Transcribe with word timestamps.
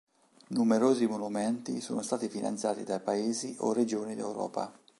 Numerosi 0.47 1.05
monumenti 1.05 1.79
sono 1.79 2.01
stati 2.01 2.27
finanziari 2.27 2.83
dai 2.83 3.01
paesi 3.01 3.55
o 3.59 3.71
regioni 3.71 4.15
d'Europa. 4.15 4.73